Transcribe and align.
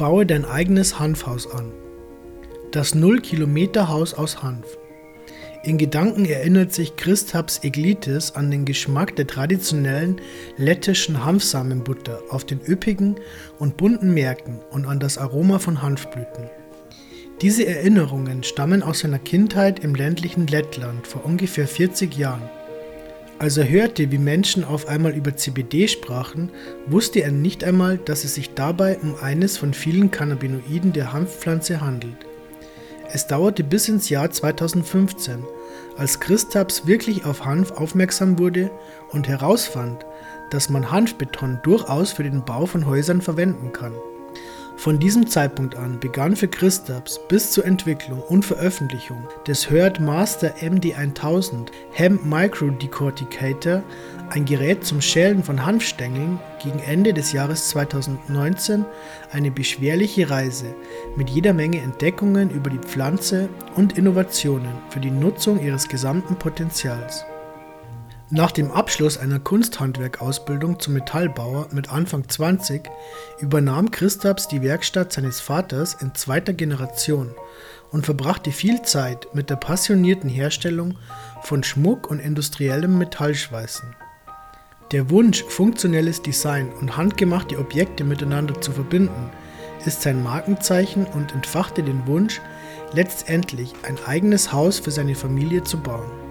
Baue 0.00 0.24
dein 0.24 0.46
eigenes 0.46 0.98
Hanfhaus 0.98 1.46
an. 1.52 1.72
Das 2.72 2.94
Null-Kilometer-Haus 2.94 4.14
aus 4.14 4.42
Hanf. 4.42 4.78
In 5.62 5.76
Gedanken 5.76 6.24
erinnert 6.24 6.72
sich 6.72 6.96
Christaps 6.96 7.62
Eglitis 7.64 8.30
an 8.30 8.50
den 8.50 8.64
Geschmack 8.64 9.14
der 9.16 9.26
traditionellen 9.26 10.18
lettischen 10.56 11.22
Hanfsamenbutter 11.22 12.18
auf 12.30 12.46
den 12.46 12.62
üppigen 12.66 13.16
und 13.58 13.76
bunten 13.76 14.14
Märkten 14.14 14.60
und 14.70 14.86
an 14.86 15.00
das 15.00 15.18
Aroma 15.18 15.58
von 15.58 15.82
Hanfblüten. 15.82 16.48
Diese 17.42 17.66
Erinnerungen 17.66 18.42
stammen 18.42 18.82
aus 18.82 19.00
seiner 19.00 19.18
Kindheit 19.18 19.84
im 19.84 19.94
ländlichen 19.94 20.46
Lettland 20.46 21.06
vor 21.06 21.26
ungefähr 21.26 21.68
40 21.68 22.16
Jahren. 22.16 22.48
Als 23.40 23.56
er 23.56 23.66
hörte, 23.66 24.12
wie 24.12 24.18
Menschen 24.18 24.64
auf 24.64 24.86
einmal 24.86 25.12
über 25.12 25.34
CBD 25.34 25.88
sprachen, 25.88 26.50
wusste 26.86 27.22
er 27.22 27.32
nicht 27.32 27.64
einmal, 27.64 27.96
dass 27.96 28.22
es 28.24 28.34
sich 28.34 28.52
dabei 28.52 28.98
um 28.98 29.14
eines 29.22 29.56
von 29.56 29.72
vielen 29.72 30.10
Cannabinoiden 30.10 30.92
der 30.92 31.14
Hanfpflanze 31.14 31.80
handelt. 31.80 32.18
Es 33.10 33.28
dauerte 33.28 33.64
bis 33.64 33.88
ins 33.88 34.10
Jahr 34.10 34.30
2015, 34.30 35.42
als 35.96 36.20
Christaps 36.20 36.86
wirklich 36.86 37.24
auf 37.24 37.46
Hanf 37.46 37.70
aufmerksam 37.70 38.38
wurde 38.38 38.70
und 39.10 39.26
herausfand, 39.26 40.04
dass 40.50 40.68
man 40.68 40.90
Hanfbeton 40.90 41.60
durchaus 41.62 42.12
für 42.12 42.24
den 42.24 42.44
Bau 42.44 42.66
von 42.66 42.84
Häusern 42.84 43.22
verwenden 43.22 43.72
kann. 43.72 43.94
Von 44.80 44.98
diesem 44.98 45.26
Zeitpunkt 45.26 45.76
an 45.76 46.00
begann 46.00 46.34
für 46.34 46.48
Christaps 46.48 47.20
bis 47.28 47.50
zur 47.50 47.66
Entwicklung 47.66 48.22
und 48.22 48.46
Veröffentlichung 48.46 49.28
des 49.46 49.68
Herd 49.68 50.00
Master 50.00 50.54
MD1000 50.56 51.66
Hemp 51.92 52.24
Micro 52.24 52.70
Decorticator, 52.70 53.82
ein 54.30 54.46
Gerät 54.46 54.82
zum 54.86 55.02
Schälen 55.02 55.44
von 55.44 55.66
Hanfstängeln, 55.66 56.40
gegen 56.64 56.78
Ende 56.78 57.12
des 57.12 57.32
Jahres 57.32 57.68
2019 57.68 58.86
eine 59.30 59.50
beschwerliche 59.50 60.30
Reise 60.30 60.74
mit 61.14 61.28
jeder 61.28 61.52
Menge 61.52 61.82
Entdeckungen 61.82 62.48
über 62.48 62.70
die 62.70 62.78
Pflanze 62.78 63.50
und 63.76 63.98
Innovationen 63.98 64.72
für 64.88 65.00
die 65.00 65.10
Nutzung 65.10 65.62
ihres 65.62 65.88
gesamten 65.88 66.36
Potenzials. 66.36 67.26
Nach 68.32 68.52
dem 68.52 68.70
Abschluss 68.70 69.18
einer 69.18 69.40
Kunsthandwerkausbildung 69.40 70.78
zum 70.78 70.94
Metallbauer 70.94 71.66
mit 71.72 71.90
Anfang 71.90 72.28
20 72.28 72.88
übernahm 73.40 73.90
Christaps 73.90 74.46
die 74.46 74.62
Werkstatt 74.62 75.12
seines 75.12 75.40
Vaters 75.40 75.94
in 75.94 76.14
zweiter 76.14 76.52
Generation 76.52 77.34
und 77.90 78.04
verbrachte 78.04 78.52
viel 78.52 78.82
Zeit 78.82 79.26
mit 79.34 79.50
der 79.50 79.56
passionierten 79.56 80.30
Herstellung 80.30 80.96
von 81.42 81.64
Schmuck 81.64 82.08
und 82.08 82.20
industriellem 82.20 82.98
Metallschweißen. 82.98 83.96
Der 84.92 85.10
Wunsch, 85.10 85.42
funktionelles 85.42 86.22
Design 86.22 86.70
und 86.80 86.96
handgemachte 86.96 87.58
Objekte 87.58 88.04
miteinander 88.04 88.60
zu 88.60 88.70
verbinden, 88.70 89.30
ist 89.86 90.02
sein 90.02 90.22
Markenzeichen 90.22 91.04
und 91.04 91.34
entfachte 91.34 91.82
den 91.82 92.06
Wunsch, 92.06 92.40
letztendlich 92.92 93.72
ein 93.82 93.98
eigenes 94.06 94.52
Haus 94.52 94.78
für 94.78 94.92
seine 94.92 95.16
Familie 95.16 95.64
zu 95.64 95.78
bauen. 95.78 96.29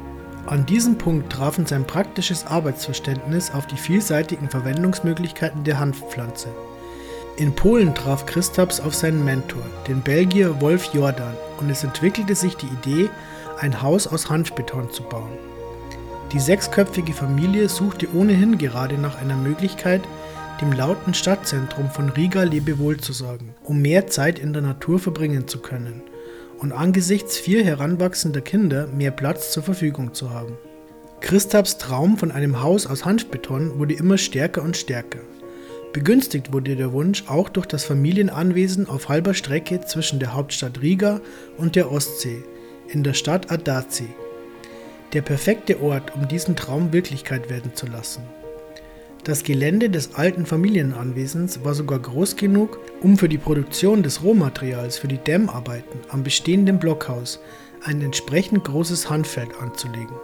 An 0.50 0.66
diesem 0.66 0.97
Punkt 0.97 1.31
trafen 1.31 1.67
sein 1.67 1.86
praktisches 1.86 2.47
Arbeitsverständnis 2.47 3.52
auf 3.52 3.67
die 3.67 3.78
vielseitigen 3.78 4.50
Verwendungsmöglichkeiten 4.50 5.64
der 5.64 5.78
Hanfpflanze. 5.78 6.47
In 7.38 7.53
Polen 7.53 7.94
traf 7.94 8.25
Christaps 8.25 8.80
auf 8.80 8.95
seinen 8.95 9.23
Mentor, 9.23 9.61
den 9.88 10.02
Belgier 10.02 10.59
Wolf 10.59 10.89
Jordan, 10.92 11.36
und 11.59 11.70
es 11.70 11.83
entwickelte 11.83 12.33
sich 12.33 12.55
die 12.55 12.66
Idee, 12.66 13.11
ein 13.59 13.83
Haus 13.83 14.08
aus 14.08 14.31
Hanfbeton 14.31 14.89
zu 14.92 15.03
bauen. 15.03 15.38
Die 16.31 16.39
sechsköpfige 16.39 17.14
Familie 17.14 17.70
suchte 17.70 18.08
ohnehin 18.16 18.58
gerade 18.58 18.97
nach 18.97 19.22
einer 19.22 19.38
Möglichkeit, 19.38 20.02
dem 20.61 20.73
lauten 20.73 21.14
Stadtzentrum 21.14 21.92
von 21.92 22.09
Riga 22.09 22.42
Lebewohl 22.42 22.97
zu 22.97 23.14
sagen, 23.14 23.53
um 23.64 23.83
mehr 23.83 24.08
Zeit 24.08 24.39
in 24.39 24.53
der 24.53 24.64
Natur 24.64 24.97
verbringen 24.97 25.47
zu 25.47 25.59
können 25.59 26.02
und 26.60 26.72
angesichts 26.72 27.38
vier 27.38 27.64
heranwachsender 27.64 28.42
Kinder 28.42 28.88
mehr 28.88 29.12
Platz 29.12 29.52
zur 29.52 29.64
Verfügung 29.64 30.14
zu 30.14 30.32
haben. 30.32 30.58
Christaps 31.22 31.78
Traum 31.78 32.17
von 32.17 32.32
einem 32.32 32.61
Haus 32.61 32.88
aus 32.88 33.06
Hanfbeton 33.06 33.80
wurde 33.80 33.94
immer 33.94 34.17
stärker 34.17 34.61
und 34.61 34.78
stärker. 34.78 35.20
Begünstigt 35.92 36.54
wurde 36.54 36.76
der 36.76 36.94
Wunsch 36.94 37.26
auch 37.28 37.50
durch 37.50 37.66
das 37.66 37.83
Familienanwesen 37.83 38.88
auf 38.88 39.10
halber 39.10 39.33
Strecke 39.33 39.82
zwischen 39.82 40.20
der 40.20 40.33
Hauptstadt 40.33 40.82
Riga 40.82 41.20
und 41.58 41.76
der 41.76 41.92
Ostsee, 41.92 42.44
in 42.88 43.04
der 43.04 43.14
Stadt 43.14 43.52
Adazi. 43.52 44.08
Der 45.14 45.23
perfekte 45.23 45.82
Ort, 45.82 46.14
um 46.16 46.28
diesen 46.28 46.56
Traum 46.56 46.94
Wirklichkeit 46.94 47.50
werden 47.50 47.73
zu 47.73 47.88
lassen. 47.88 48.22
Das 49.30 49.44
Gelände 49.44 49.92
des 49.92 50.16
alten 50.16 50.48
Familienanwesens 50.48 51.64
war 51.64 51.76
sogar 51.76 52.00
groß 52.00 52.36
genug, 52.36 52.80
um 53.00 53.16
für 53.16 53.30
die 53.30 53.38
Produktion 53.38 54.02
des 54.02 54.23
Rohmaterials 54.23 54.98
für 54.98 55.08
die 55.08 55.20
Dämmarbeiten 55.20 56.00
am 56.10 56.23
bestehenden 56.23 56.80
Blockhaus 56.80 57.39
ein 57.84 58.02
entsprechend 58.02 58.64
großes 58.64 59.08
Handfeld 59.08 59.52
anzulegen. 59.62 60.16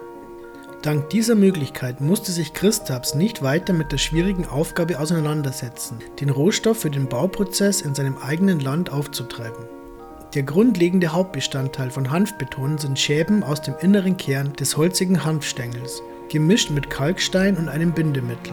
Dank 0.82 1.08
dieser 1.10 1.36
Möglichkeit 1.36 2.00
musste 2.00 2.32
sich 2.32 2.52
Christaps 2.52 3.14
nicht 3.14 3.44
weiter 3.44 3.72
mit 3.74 3.92
der 3.92 3.98
schwierigen 3.98 4.44
Aufgabe 4.44 4.98
auseinandersetzen, 4.98 5.98
den 6.18 6.30
Rohstoff 6.30 6.80
für 6.80 6.90
den 6.90 7.06
Bauprozess 7.06 7.82
in 7.82 7.94
seinem 7.94 8.18
eigenen 8.18 8.58
Land 8.58 8.90
aufzutreiben. 8.90 9.66
Der 10.34 10.42
grundlegende 10.42 11.12
Hauptbestandteil 11.12 11.90
von 11.92 12.10
Hanfbeton 12.10 12.76
sind 12.78 12.98
Schäben 12.98 13.44
aus 13.44 13.62
dem 13.62 13.76
inneren 13.80 14.16
Kern 14.16 14.54
des 14.54 14.76
holzigen 14.76 15.24
Hanfstängels, 15.24 16.02
gemischt 16.28 16.70
mit 16.70 16.90
Kalkstein 16.90 17.56
und 17.56 17.68
einem 17.68 17.92
Bindemittel. 17.92 18.52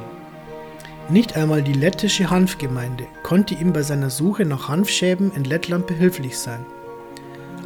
Nicht 1.09 1.35
einmal 1.35 1.61
die 1.61 1.73
lettische 1.73 2.29
Hanfgemeinde 2.29 3.05
konnte 3.23 3.55
ihm 3.55 3.73
bei 3.73 3.83
seiner 3.83 4.09
Suche 4.09 4.45
nach 4.45 4.69
Hanfschäben 4.69 5.33
in 5.33 5.43
Lettland 5.43 5.85
behilflich 5.85 6.37
sein. 6.37 6.65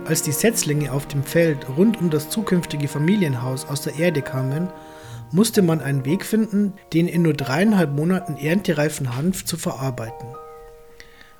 Als 0.05 0.23
die 0.23 0.31
Setzlinge 0.31 0.91
auf 0.91 1.05
dem 1.07 1.23
Feld 1.23 1.67
rund 1.77 2.01
um 2.01 2.09
das 2.09 2.29
zukünftige 2.29 2.87
Familienhaus 2.87 3.65
aus 3.65 3.81
der 3.81 3.99
Erde 3.99 4.23
kamen, 4.23 4.69
musste 5.31 5.61
man 5.61 5.81
einen 5.81 6.03
Weg 6.03 6.25
finden, 6.25 6.73
den 6.93 7.07
in 7.07 7.21
nur 7.21 7.33
dreieinhalb 7.33 7.91
Monaten 7.91 8.37
erntereifen 8.37 9.15
Hanf 9.15 9.45
zu 9.45 9.57
verarbeiten. 9.57 10.27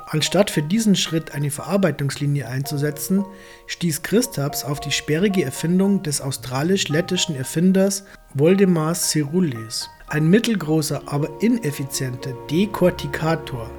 Anstatt 0.05 0.51
für 0.51 0.61
diesen 0.61 0.95
Schritt 0.95 1.31
eine 1.31 1.49
Verarbeitungslinie 1.49 2.47
einzusetzen, 2.47 3.25
stieß 3.65 4.03
Christaps 4.03 4.63
auf 4.63 4.79
die 4.79 4.91
sperrige 4.91 5.43
Erfindung 5.43 6.03
des 6.03 6.21
australisch-lettischen 6.21 7.35
Erfinders 7.35 8.05
Woldemar 8.33 8.93
Cerules. 8.93 9.89
Ein 10.09 10.29
mittelgroßer, 10.29 11.01
aber 11.05 11.27
ineffizienter 11.41 12.31
Dekortikator, 12.49 13.69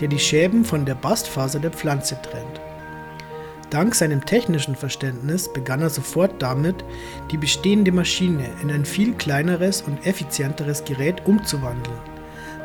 der 0.00 0.08
die 0.08 0.18
Schäben 0.18 0.64
von 0.64 0.84
der 0.84 0.96
Bastfaser 0.96 1.60
der 1.60 1.70
Pflanze 1.70 2.18
trennt. 2.22 2.60
Dank 3.70 3.94
seinem 3.94 4.24
technischen 4.24 4.74
Verständnis 4.74 5.52
begann 5.52 5.82
er 5.82 5.90
sofort 5.90 6.42
damit, 6.42 6.84
die 7.30 7.36
bestehende 7.36 7.92
Maschine 7.92 8.48
in 8.62 8.70
ein 8.72 8.84
viel 8.84 9.14
kleineres 9.14 9.82
und 9.82 10.04
effizienteres 10.04 10.84
Gerät 10.84 11.24
umzuwandeln, 11.24 11.98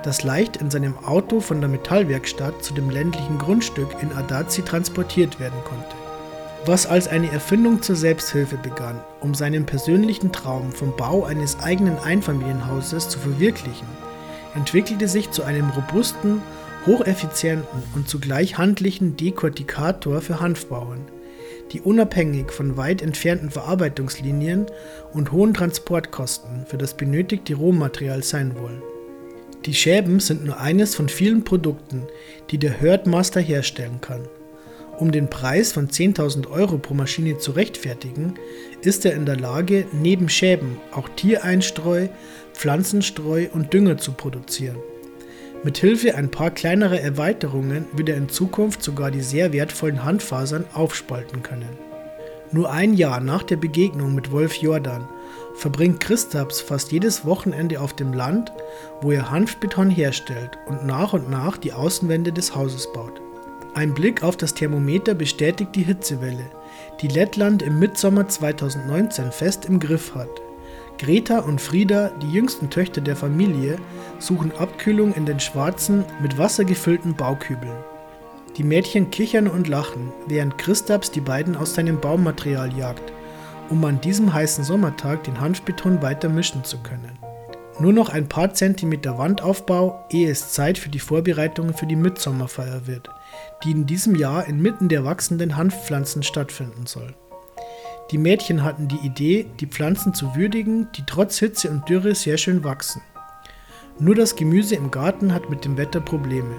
das 0.02 0.24
leicht 0.24 0.58
in 0.58 0.72
seinem 0.72 0.98
Auto 0.98 1.42
von 1.42 1.59
der 1.62 1.70
Metallwerkstatt 1.70 2.64
zu 2.64 2.74
dem 2.74 2.90
ländlichen 2.90 3.38
Grundstück 3.38 4.02
in 4.02 4.12
Adazi 4.14 4.64
transportiert 4.64 5.40
werden 5.40 5.64
konnte. 5.64 6.01
Was 6.66 6.86
als 6.86 7.08
eine 7.08 7.32
Erfindung 7.32 7.82
zur 7.82 7.96
Selbsthilfe 7.96 8.56
begann, 8.56 9.00
um 9.20 9.34
seinen 9.34 9.66
persönlichen 9.66 10.32
Traum 10.32 10.72
vom 10.72 10.96
Bau 10.96 11.24
eines 11.24 11.60
eigenen 11.60 11.98
Einfamilienhauses 11.98 13.10
zu 13.10 13.18
verwirklichen, 13.18 13.88
entwickelte 14.54 15.08
sich 15.08 15.32
zu 15.32 15.42
einem 15.44 15.72
robusten, 15.72 16.44
hocheffizienten 16.86 17.82
und 17.96 18.08
zugleich 18.08 18.60
handlichen 18.60 19.18
Dekortikator 19.18 20.22
für 20.22 20.40
Hanfbauern, 20.40 21.02
die 21.72 21.82
unabhängig 21.82 22.52
von 22.52 22.78
weit 22.78 23.02
entfernten 23.02 23.50
Verarbeitungslinien 23.50 24.68
und 25.14 25.32
hohen 25.32 25.56
Transportkosten 25.56 26.68
für 26.68 26.78
das 26.78 26.96
benötigte 26.96 27.56
Rohmaterial 27.56 28.22
sein 28.22 28.56
wollen. 28.56 28.84
Die 29.66 29.74
Schäben 29.74 30.20
sind 30.20 30.46
nur 30.46 30.60
eines 30.60 30.94
von 30.94 31.10
vielen 31.10 31.44
Produkten, 31.44 32.04
die 32.52 32.60
der 32.60 32.72
Herdmaster 32.72 33.42
herstellen 33.42 34.00
kann. 34.00 34.28
Um 35.02 35.12
den 35.12 35.32
Preis 35.32 35.72
von 35.72 35.88
10.000 35.88 36.52
Euro 36.52 36.78
pro 36.78 36.94
Maschine 36.94 37.40
zu 37.40 37.53
rechtfertigen, 37.53 38.36
ist 38.84 39.03
er 39.03 39.16
in 39.16 39.26
der 39.26 39.36
Lage, 39.36 39.88
neben 39.92 40.30
Schäben 40.30 40.78
auch 40.92 41.09
Tiereinstreu, 41.09 42.09
Pflanzenstreu 42.53 43.48
und 43.52 43.74
Dünger 43.74 43.98
zu 43.98 44.12
produzieren. 44.12 44.78
Mithilfe 45.64 46.14
ein 46.14 46.30
paar 46.30 46.52
kleinerer 46.52 47.00
Erweiterungen 47.00 47.88
wird 47.94 48.09
er 48.09 48.18
in 48.18 48.30
Zukunft 48.30 48.84
sogar 48.84 49.09
die 49.09 49.22
sehr 49.22 49.52
wertvollen 49.53 50.03
Handfasern 50.03 50.66
aufspalten 50.72 51.42
können. 51.42 51.80
Nur 52.52 52.72
ein 52.72 52.94
Jahr 52.94 53.22
nach 53.22 53.42
der 53.42 53.58
Begegnung 53.58 54.14
mit 54.14 54.32
Wolf 54.32 54.58
Jordan 54.58 55.09
verbringt 55.56 56.00
Christaps 56.00 56.62
fast 56.62 56.92
jedes 56.92 57.26
Wochenende 57.26 57.82
auf 57.82 57.96
dem 57.96 58.14
Land, 58.14 58.52
wo 59.02 59.09
er 59.09 59.32
Hanfbeton 59.32 59.90
herstellt 59.90 60.59
und 60.68 60.86
nach 60.86 61.14
und 61.14 61.28
nach 61.28 61.58
die 61.58 61.74
Außenwände 61.74 62.32
des 62.32 62.54
Hauses 62.54 62.94
baut. 62.94 63.20
Ein 63.73 63.94
Blick 63.94 64.22
auf 64.22 64.35
das 64.35 64.53
Thermometer 64.53 65.14
bestätigt 65.14 65.73
die 65.76 65.84
Hitzewelle, 65.84 66.52
die 67.02 67.08
Lettland 67.08 67.62
im 67.62 67.79
Mitsommer 67.79 68.28
2019 68.28 69.32
fest 69.32 69.66
im 69.66 69.79
Griff 69.79 70.14
hat. 70.14 70.29
Greta 70.97 71.40
und 71.40 71.62
Frieda, 71.62 72.12
die 72.22 72.34
jüngsten 72.34 72.70
Töchter 72.70 73.00
der 73.00 73.16
Familie, 73.16 73.78
suchen 74.20 74.52
Abkühlung 74.58 75.14
in 75.14 75.26
den 75.26 75.40
schwarzen, 75.40 76.03
mit 76.22 76.38
Wasser 76.38 76.66
gefüllten 76.66 77.16
Baukübeln. 77.16 77.78
Die 78.58 78.64
Mädchen 78.64 79.09
kichern 79.09 79.47
und 79.47 79.70
lachen, 79.70 80.12
während 80.28 80.58
Christaps 80.58 81.09
die 81.09 81.22
beiden 81.22 81.56
aus 81.56 81.73
seinem 81.73 82.02
Baumaterial 82.02 82.78
jagt, 82.78 83.14
um 83.70 83.85
an 83.85 84.02
diesem 84.02 84.34
heißen 84.34 84.66
Sommertag 84.66 85.23
den 85.23 85.40
Hanfbeton 85.40 86.02
weiter 86.02 86.28
mischen 86.28 86.66
zu 86.66 86.78
können. 86.79 87.18
Nur 87.79 87.94
noch 87.94 88.09
ein 88.09 88.28
paar 88.28 88.53
Zentimeter 88.53 89.18
Wandaufbau, 89.18 90.06
ehe 90.09 90.29
es 90.29 90.52
Zeit 90.52 90.78
für 90.78 90.90
die 90.90 91.00
Vorbereitungen 91.00 91.73
für 91.73 91.88
die 91.88 91.96
Mitsommerfeier 91.96 92.85
wird, 92.85 93.09
die 93.64 93.72
in 93.72 93.85
diesem 93.85 94.16
Jahr 94.16 94.47
inmitten 94.47 94.90
der 94.90 95.05
wachsenden 95.05 95.58
Hanfpflanzen 95.58 96.23
stattfinden 96.23 96.85
soll. 96.85 97.16
Die 98.11 98.17
Mädchen 98.17 98.64
hatten 98.64 98.88
die 98.88 99.05
Idee, 99.05 99.47
die 99.59 99.67
Pflanzen 99.67 100.14
zu 100.14 100.35
würdigen, 100.35 100.90
die 100.97 101.03
trotz 101.05 101.40
Hitze 101.40 101.70
und 101.70 101.88
Dürre 101.88 102.14
sehr 102.14 102.38
schön 102.38 102.64
wachsen. 102.64 103.02
Nur 103.99 104.16
das 104.16 104.35
Gemüse 104.35 104.76
im 104.76 104.91
Garten 104.91 105.34
hat 105.34 105.49
mit 105.49 105.64
dem 105.64 105.78
Wetter 105.78 106.02
Probleme. 106.02 106.55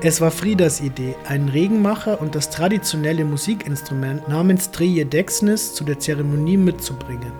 Es 0.00 0.20
war 0.20 0.30
Friedas 0.30 0.80
Idee, 0.80 1.16
einen 1.26 1.48
Regenmacher 1.48 2.20
und 2.20 2.34
das 2.34 2.50
traditionelle 2.50 3.24
Musikinstrument 3.24 4.28
namens 4.28 4.70
Treje 4.70 5.04
Dexnis 5.04 5.74
zu 5.74 5.84
der 5.84 5.98
Zeremonie 5.98 6.56
mitzubringen. 6.56 7.32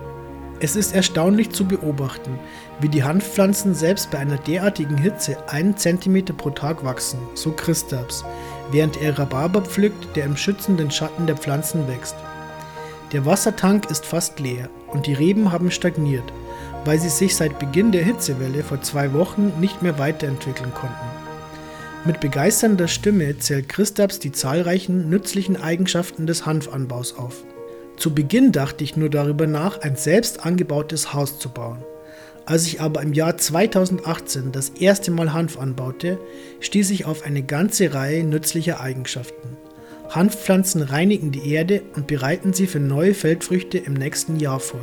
Es 0.61 0.75
ist 0.75 0.93
erstaunlich 0.93 1.51
zu 1.51 1.65
beobachten, 1.65 2.37
wie 2.81 2.89
die 2.89 3.03
Hanfpflanzen 3.03 3.73
selbst 3.73 4.11
bei 4.11 4.17
einer 4.17 4.35
derartigen 4.35 4.97
Hitze 4.97 5.37
einen 5.47 5.77
Zentimeter 5.77 6.33
pro 6.33 6.49
Tag 6.49 6.83
wachsen, 6.83 7.19
so 7.33 7.51
Christaps, 7.51 8.25
während 8.71 9.01
er 9.01 9.17
Rhabarber 9.17 9.61
pflückt, 9.61 10.15
der 10.15 10.25
im 10.25 10.37
schützenden 10.37 10.91
Schatten 10.91 11.27
der 11.27 11.37
Pflanzen 11.37 11.87
wächst. 11.87 12.15
Der 13.11 13.25
Wassertank 13.25 13.89
ist 13.89 14.05
fast 14.05 14.39
leer 14.39 14.69
und 14.87 15.07
die 15.07 15.13
Reben 15.13 15.51
haben 15.51 15.71
stagniert, 15.71 16.31
weil 16.85 16.99
sie 16.99 17.09
sich 17.09 17.35
seit 17.35 17.59
Beginn 17.59 17.91
der 17.91 18.03
Hitzewelle 18.03 18.63
vor 18.63 18.81
zwei 18.81 19.13
Wochen 19.13 19.53
nicht 19.59 19.81
mehr 19.81 19.97
weiterentwickeln 19.97 20.73
konnten. 20.73 20.95
Mit 22.05 22.21
begeisternder 22.21 22.87
Stimme 22.87 23.37
zählt 23.39 23.67
Christaps 23.67 24.19
die 24.19 24.31
zahlreichen 24.31 25.09
nützlichen 25.09 25.61
Eigenschaften 25.61 26.27
des 26.27 26.45
Hanfanbaus 26.45 27.17
auf. 27.17 27.43
Zu 27.97 28.13
Beginn 28.13 28.53
dachte 28.53 28.83
ich 28.85 28.95
nur 28.95 29.09
darüber 29.09 29.45
nach, 29.47 29.81
ein 29.81 29.97
selbst 29.97 30.45
angebautes 30.45 31.13
Haus 31.13 31.39
zu 31.39 31.49
bauen. 31.49 31.83
Als 32.49 32.65
ich 32.65 32.81
aber 32.81 33.03
im 33.03 33.13
Jahr 33.13 33.37
2018 33.37 34.51
das 34.51 34.69
erste 34.69 35.11
Mal 35.11 35.33
Hanf 35.33 35.59
anbaute, 35.59 36.17
stieß 36.61 36.89
ich 36.89 37.05
auf 37.05 37.23
eine 37.23 37.43
ganze 37.43 37.93
Reihe 37.93 38.23
nützlicher 38.23 38.81
Eigenschaften. 38.81 39.55
Hanfpflanzen 40.09 40.81
reinigen 40.81 41.31
die 41.31 41.47
Erde 41.53 41.83
und 41.95 42.07
bereiten 42.07 42.51
sie 42.53 42.65
für 42.65 42.79
neue 42.79 43.13
Feldfrüchte 43.13 43.77
im 43.77 43.93
nächsten 43.93 44.39
Jahr 44.39 44.59
vor. 44.59 44.81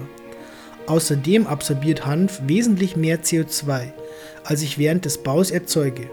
Außerdem 0.86 1.48
absorbiert 1.48 2.06
Hanf 2.06 2.40
wesentlich 2.46 2.94
mehr 2.94 3.24
CO2, 3.24 3.92
als 4.44 4.62
ich 4.62 4.78
während 4.78 5.04
des 5.04 5.18
Baus 5.18 5.50
erzeuge. 5.50 6.08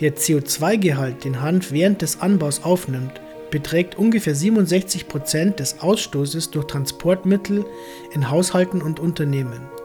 Der 0.00 0.16
CO2-Gehalt, 0.16 1.22
den 1.22 1.42
Hanf 1.42 1.70
während 1.70 2.02
des 2.02 2.20
Anbaus 2.20 2.64
aufnimmt, 2.64 3.20
beträgt 3.52 3.96
ungefähr 3.96 4.34
67 4.34 5.06
Prozent 5.06 5.60
des 5.60 5.78
Ausstoßes 5.78 6.50
durch 6.50 6.66
Transportmittel 6.66 7.64
in 8.12 8.30
Haushalten 8.30 8.82
und 8.82 8.98
Unternehmen. 8.98 9.75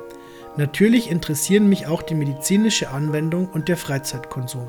Natürlich 0.58 1.10
interessieren 1.10 1.70
mich 1.70 1.88
auch 1.88 2.02
die 2.02 2.16
medizinische 2.16 2.90
Anwendung 2.92 3.48
und 3.48 3.70
der 3.70 3.78
Freizeitkonsum. 3.78 4.68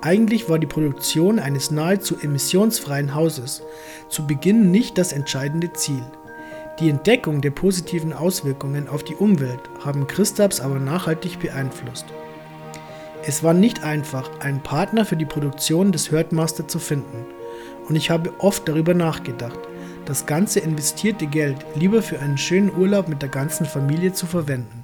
Eigentlich 0.00 0.48
war 0.48 0.58
die 0.58 0.66
Produktion 0.66 1.38
eines 1.38 1.70
nahezu 1.70 2.16
emissionsfreien 2.20 3.14
Hauses 3.14 3.62
zu 4.08 4.26
Beginn 4.26 4.70
nicht 4.70 4.98
das 4.98 5.12
entscheidende 5.12 5.72
Ziel. 5.72 6.02
Die 6.78 6.90
Entdeckung 6.90 7.40
der 7.40 7.50
positiven 7.50 8.12
Auswirkungen 8.12 8.88
auf 8.88 9.02
die 9.02 9.16
Umwelt 9.16 9.62
haben 9.84 10.06
Christaps 10.06 10.60
aber 10.60 10.78
nachhaltig 10.78 11.40
beeinflusst. 11.40 12.06
Es 13.26 13.42
war 13.42 13.54
nicht 13.54 13.82
einfach, 13.82 14.30
einen 14.40 14.62
Partner 14.62 15.04
für 15.04 15.16
die 15.16 15.24
Produktion 15.24 15.90
des 15.90 16.12
Herdmaster 16.12 16.68
zu 16.68 16.78
finden, 16.78 17.26
und 17.88 17.96
ich 17.96 18.10
habe 18.10 18.32
oft 18.38 18.68
darüber 18.68 18.94
nachgedacht, 18.94 19.58
das 20.08 20.24
ganze 20.24 20.60
investierte 20.60 21.26
Geld 21.26 21.66
lieber 21.74 22.00
für 22.00 22.18
einen 22.18 22.38
schönen 22.38 22.74
Urlaub 22.74 23.08
mit 23.08 23.20
der 23.20 23.28
ganzen 23.28 23.66
Familie 23.66 24.14
zu 24.14 24.24
verwenden. 24.24 24.82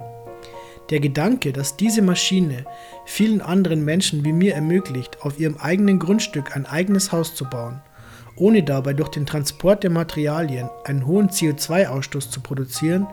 Der 0.91 0.99
Gedanke, 0.99 1.51
dass 1.51 1.77
diese 1.77 2.03
Maschine 2.03 2.63
vielen 3.05 3.41
anderen 3.41 3.83
Menschen 3.83 4.23
wie 4.23 4.33
mir 4.33 4.53
ermöglicht, 4.53 5.23
auf 5.23 5.39
ihrem 5.39 5.57
eigenen 5.57 5.97
Grundstück 5.97 6.55
ein 6.55 6.67
eigenes 6.67 7.11
Haus 7.11 7.33
zu 7.33 7.45
bauen, 7.45 7.81
ohne 8.35 8.61
dabei 8.61 8.93
durch 8.93 9.09
den 9.09 9.25
Transport 9.25 9.81
der 9.81 9.89
Materialien 9.89 10.69
einen 10.83 11.07
hohen 11.07 11.29
CO2-Ausstoß 11.29 12.29
zu 12.29 12.41
produzieren, 12.41 13.07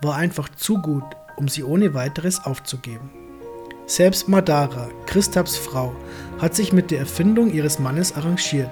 war 0.00 0.14
einfach 0.14 0.48
zu 0.50 0.80
gut, 0.80 1.04
um 1.36 1.48
sie 1.48 1.64
ohne 1.64 1.94
weiteres 1.94 2.44
aufzugeben. 2.44 3.10
Selbst 3.86 4.28
Madara, 4.28 4.88
Christaps 5.06 5.56
Frau, 5.56 5.96
hat 6.38 6.54
sich 6.54 6.72
mit 6.72 6.92
der 6.92 7.00
Erfindung 7.00 7.52
ihres 7.52 7.80
Mannes 7.80 8.14
arrangiert, 8.14 8.70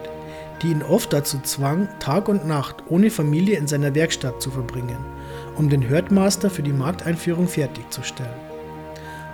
die 0.64 0.70
ihn 0.70 0.82
oft 0.82 1.12
dazu 1.12 1.38
zwang, 1.43 1.88
Tag 2.00 2.28
und 2.28 2.49
Nacht 2.49 2.84
ohne 2.88 3.11
Familie 3.11 3.58
in 3.58 3.66
seiner 3.66 3.94
Werkstatt 3.94 4.40
zu 4.40 4.50
verbringen, 4.50 4.96
um 5.56 5.69
den 5.69 5.82
Herdmaster 5.82 6.49
für 6.49 6.62
die 6.62 6.72
Markteinführung 6.72 7.46
fertigzustellen. 7.46 8.32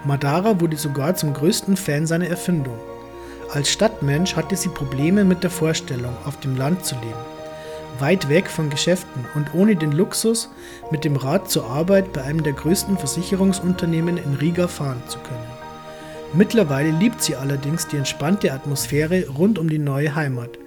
Madara 0.04 0.60
wurde 0.60 0.76
sogar 0.76 1.14
zum 1.14 1.32
größten 1.32 1.76
Fan 1.76 2.06
seiner 2.06 2.26
Erfindung. 2.26 2.78
Als 3.52 3.70
Stadtmensch 3.70 4.34
hatte 4.34 4.56
sie 4.56 4.70
Probleme 4.70 5.24
mit 5.24 5.42
der 5.42 5.50
Vorstellung, 5.50 6.14
auf 6.24 6.40
dem 6.40 6.56
Land 6.56 6.84
zu 6.84 6.96
leben, 6.96 8.00
weit 8.00 8.28
weg 8.28 8.48
von 8.48 8.68
Geschäften 8.68 9.24
und 9.34 9.54
ohne 9.54 9.76
den 9.76 9.92
Luxus, 9.92 10.50
mit 10.90 11.04
dem 11.04 11.16
Rad 11.16 11.50
zur 11.50 11.66
Arbeit 11.66 12.12
bei 12.12 12.22
einem 12.22 12.42
der 12.42 12.54
größten 12.54 12.98
Versicherungsunternehmen 12.98 14.16
in 14.16 14.34
Riga 14.34 14.66
fahren 14.66 15.02
zu 15.06 15.18
können. 15.18 15.38
Mittlerweile 16.32 16.90
liebt 16.90 17.22
sie 17.22 17.36
allerdings 17.36 17.88
die 17.88 17.96
entspannte 17.96 18.52
Atmosphäre 18.52 19.28
rund 19.28 19.58
um 19.58 19.68
die 19.68 19.78
neue 19.78 20.14
Heimat 20.14 20.59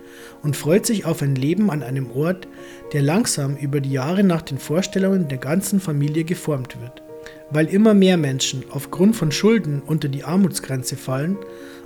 und 0.44 0.58
freut 0.58 0.86
sich 0.86 1.06
auf 1.06 1.22
ein 1.22 1.36
Leben 1.36 1.72
an 1.72 1.82
einem 1.82 2.12
Ort, 2.12 2.48
der 2.92 3.02
langsam 3.02 3.56
über 3.56 3.82
die 3.82 3.92
Jahre 3.92 4.24
nach 4.24 4.42
den 4.42 4.60
Vorstellungen 4.60 5.28
der 5.28 5.40
ganzen 5.40 5.80
Familie 5.80 6.26
geformt 6.26 6.80
wird. 6.80 7.02
Weil 7.50 7.68
immer 7.68 7.94
mehr 7.94 8.18
Menschen 8.18 8.64
aufgrund 8.70 9.16
von 9.16 9.32
Schulden 9.32 9.82
unter 9.86 10.10
die 10.10 10.24
Armutsgrenze 10.24 10.98
fallen 10.98 11.38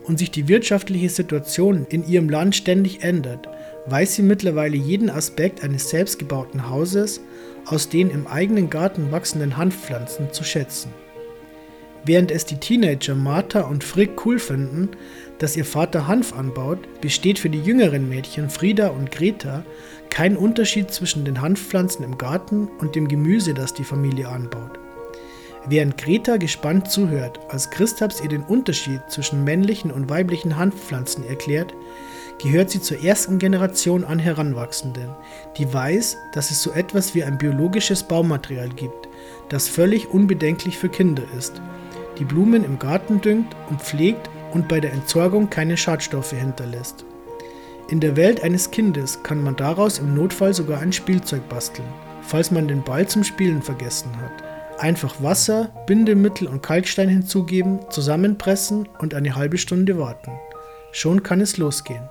und 0.06 0.18
sich 0.18 0.32
die 0.32 0.48
wirtschaftliche 0.48 1.10
Situation 1.10 1.86
in 1.90 2.08
ihrem 2.08 2.30
Land 2.30 2.56
ständig 2.56 3.04
ändert, 3.04 3.48
weiß 3.86 4.16
sie 4.16 4.24
mittlerweile 4.24 4.78
jeden 4.78 5.10
Aspekt 5.10 5.64
eines 5.64 5.90
selbstgebauten 5.90 6.70
Hauses 6.70 7.22
aus 7.66 7.90
den 7.90 8.10
im 8.10 8.26
eigenen 8.26 8.70
Garten 8.70 9.12
wachsenden 9.12 9.58
Hanfpflanzen 9.58 10.32
zu 10.32 10.44
schätzen. 10.44 10.92
Während 12.06 12.32
es 12.32 12.46
die 12.46 12.58
Teenager 12.58 13.16
Martha 13.16 13.62
und 13.62 13.84
Frick 13.84 14.26
cool 14.26 14.40
finden, 14.40 14.90
dass 15.40 15.56
ihr 15.56 15.66
Vater 15.66 16.08
Hanf 16.08 16.34
anbaut, 16.34 16.80
besteht 17.02 17.40
für 17.40 17.50
die 17.50 17.62
jüngeren 17.62 18.10
Mädchen 18.10 18.50
Frieda 18.50 18.88
und 18.88 19.12
Greta 19.12 19.64
kein 20.10 20.38
Unterschied 20.38 20.92
zwischen 20.92 21.26
den 21.26 21.42
Hanfpflanzen 21.42 22.04
im 22.04 22.18
Garten 22.18 22.70
und 22.80 22.96
dem 22.96 23.08
Gemüse, 23.08 23.54
das 23.54 23.74
die 23.74 23.84
Familie 23.84 24.30
anbaut. 24.30 24.80
Während 25.70 25.98
Greta 25.98 26.38
gespannt 26.38 26.90
zuhört, 26.90 27.40
als 27.50 27.70
Christaps 27.70 28.22
ihr 28.22 28.30
den 28.30 28.44
Unterschied 28.44 29.02
zwischen 29.10 29.44
männlichen 29.44 29.92
und 29.92 30.10
weiblichen 30.10 30.56
Hanfpflanzen 30.56 31.28
erklärt, 31.28 31.74
gehört 32.42 32.70
sie 32.70 32.82
zur 32.82 33.04
ersten 33.04 33.38
Generation 33.38 34.06
an 34.06 34.20
Heranwachsenden, 34.20 35.10
die 35.58 35.72
weiß, 35.72 36.18
dass 36.34 36.52
es 36.52 36.62
so 36.62 36.72
etwas 36.72 37.16
wie 37.16 37.24
ein 37.24 37.38
biologisches 37.38 38.04
Baumaterial 38.04 38.70
gibt, 38.70 39.10
das 39.50 39.68
völlig 39.68 40.10
unbedenklich 40.10 40.78
für 40.78 40.90
Kinder 40.90 41.24
ist, 41.38 41.62
die 42.18 42.26
Blumen 42.26 42.64
im 42.64 42.80
Garten 42.80 43.22
düngt 43.22 43.56
und 43.70 43.82
pflegt 43.82 44.30
und 44.58 44.68
bei 44.68 44.80
der 44.80 44.92
Entsorgung 44.92 45.52
keine 45.52 45.78
Schadstoffe 45.78 46.32
hinterlässt. 46.32 47.06
In 47.90 48.00
der 48.00 48.16
Welt 48.16 48.44
eines 48.44 48.72
Kindes 48.72 49.22
kann 49.22 49.44
man 49.44 49.56
daraus 49.56 50.00
im 50.00 50.16
Notfall 50.16 50.52
sogar 50.52 50.82
ein 50.82 50.92
Spielzeug 50.92 51.48
basteln, 51.48 51.88
falls 52.24 52.50
man 52.50 52.68
den 52.68 52.84
Ball 52.84 53.08
zum 53.08 53.24
Spielen 53.24 53.62
vergessen 53.62 54.10
hat. 54.20 54.44
Einfach 54.80 55.22
Wasser, 55.22 55.70
Bindemittel 55.86 56.48
und 56.48 56.64
Kalkstein 56.64 57.08
hinzugeben, 57.08 57.80
zusammenpressen 57.92 58.90
und 58.98 59.14
eine 59.14 59.36
halbe 59.36 59.60
Stunde 59.60 60.00
warten. 60.00 60.32
Schon 60.92 61.22
kann 61.22 61.40
es 61.40 61.58
losgehen. 61.58 62.10